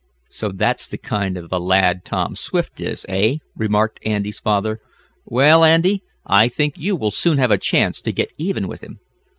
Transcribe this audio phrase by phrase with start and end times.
[0.31, 4.81] "So that's the kind of a lad Tom Swift is, eh?" remarked Andy's father.
[5.25, 8.99] "Well, Andy, I think you will soon have a chance to get even with him."